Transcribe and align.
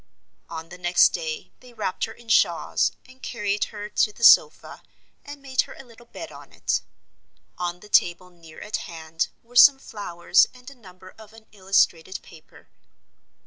On 0.49 0.69
the 0.69 0.79
next 0.79 1.09
day 1.09 1.51
they 1.59 1.73
wrapped 1.73 2.05
her 2.05 2.11
in 2.11 2.27
shawls, 2.27 2.93
and 3.07 3.21
carried 3.21 3.65
her 3.65 3.85
in 3.85 3.91
to 3.97 4.11
the 4.11 4.23
sofa, 4.23 4.81
and 5.23 5.43
made 5.43 5.61
her 5.69 5.73
a 5.77 5.83
little 5.83 6.07
bed 6.07 6.31
on 6.31 6.51
it. 6.51 6.81
On 7.59 7.81
the 7.81 7.87
table 7.87 8.31
near 8.31 8.59
at 8.61 8.77
hand 8.77 9.27
were 9.43 9.55
some 9.55 9.77
flowers 9.77 10.47
and 10.55 10.71
a 10.71 10.73
number 10.73 11.13
of 11.19 11.33
an 11.33 11.45
illustrated 11.51 12.19
paper. 12.23 12.67